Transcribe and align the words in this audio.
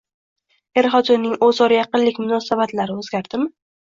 Er-xotinning 0.81 1.35
o‘zaro 1.49 1.77
yaqinlik 1.77 2.19
munosabatlari 2.23 2.97
o‘zgardimi? 3.05 3.49